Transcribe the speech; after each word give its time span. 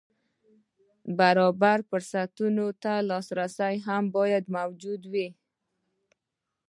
برابر 1.19 1.77
فرصتونو 1.89 2.65
ته 2.83 2.93
لاسرسی 3.09 3.75
هم 3.87 4.03
باید 4.15 4.43
موجود 4.57 5.01
وي. 5.11 5.27